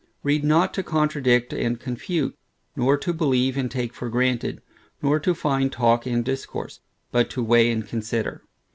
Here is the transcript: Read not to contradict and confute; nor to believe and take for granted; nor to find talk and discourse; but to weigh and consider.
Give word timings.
Read 0.23 0.43
not 0.43 0.73
to 0.73 0.81
contradict 0.81 1.53
and 1.53 1.79
confute; 1.79 2.35
nor 2.75 2.97
to 2.97 3.13
believe 3.13 3.55
and 3.55 3.69
take 3.69 3.93
for 3.93 4.09
granted; 4.09 4.59
nor 4.99 5.19
to 5.19 5.35
find 5.35 5.71
talk 5.71 6.07
and 6.07 6.25
discourse; 6.25 6.79
but 7.11 7.29
to 7.29 7.43
weigh 7.43 7.69
and 7.69 7.87
consider. 7.87 8.41